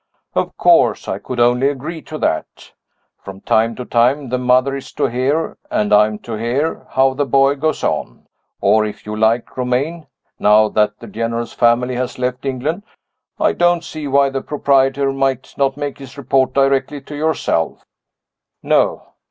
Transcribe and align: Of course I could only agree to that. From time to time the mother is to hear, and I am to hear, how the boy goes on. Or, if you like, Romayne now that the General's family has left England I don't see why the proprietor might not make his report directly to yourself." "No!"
Of 0.33 0.57
course 0.57 1.07
I 1.07 1.19
could 1.19 1.39
only 1.39 1.67
agree 1.69 2.01
to 2.01 2.17
that. 2.17 2.71
From 3.23 3.39
time 3.39 3.75
to 3.75 3.85
time 3.85 4.29
the 4.29 4.39
mother 4.39 4.75
is 4.75 4.91
to 4.93 5.05
hear, 5.05 5.59
and 5.69 5.93
I 5.93 6.07
am 6.07 6.17
to 6.25 6.33
hear, 6.33 6.87
how 6.89 7.13
the 7.13 7.27
boy 7.27 7.53
goes 7.53 7.83
on. 7.83 8.25
Or, 8.61 8.83
if 8.83 9.05
you 9.05 9.15
like, 9.15 9.55
Romayne 9.55 10.07
now 10.39 10.69
that 10.69 10.97
the 10.97 11.05
General's 11.05 11.53
family 11.53 11.93
has 11.97 12.17
left 12.17 12.45
England 12.47 12.81
I 13.39 13.51
don't 13.51 13.83
see 13.83 14.07
why 14.07 14.31
the 14.31 14.41
proprietor 14.41 15.13
might 15.13 15.53
not 15.55 15.77
make 15.77 15.99
his 15.99 16.17
report 16.17 16.51
directly 16.55 16.99
to 17.01 17.15
yourself." 17.15 17.85
"No!" 18.63 19.13